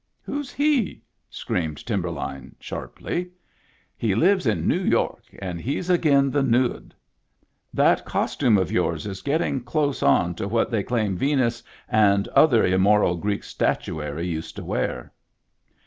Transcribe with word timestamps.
"Who's 0.23 0.51
he?" 0.51 1.03
screamed 1.29 1.85
Timberline, 1.85 2.55
sharply. 2.59 3.29
"He 3.95 4.15
lives 4.15 4.47
in 4.47 4.67
Noo 4.67 4.81
York, 4.83 5.25
and 5.37 5.61
he's 5.61 5.91
agin 5.91 6.31
the 6.31 6.41
nood. 6.41 6.93
That 7.71 8.03
costume 8.03 8.57
of 8.57 8.71
yours 8.71 9.05
is 9.05 9.21
getting 9.21 9.61
close 9.63 10.01
on 10.01 10.33
to 10.37 10.47
what 10.47 10.71
they 10.71 10.81
claim 10.81 11.15
Venus 11.17 11.61
and 11.87 12.27
other 12.29 12.65
immoral 12.65 13.15
Greek 13.15 13.43
statuary 13.43 14.25
used 14.25 14.55
to 14.55 14.63
wear." 14.63 15.13